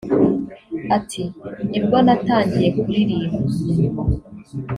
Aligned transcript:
Ati 0.97 1.23
“Ni 1.69 1.79
bwo 1.83 1.97
natangiye 2.05 2.69
kuririmba 2.79 4.01